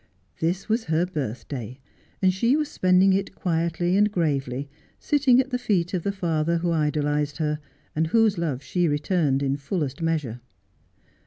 [0.39, 1.77] This was her birthday,
[2.23, 6.57] and she was spending it quietly and gravely, sitting at the feet of the father
[6.57, 7.59] who idolized her,
[7.95, 10.41] and whose love she returned in fullest measure.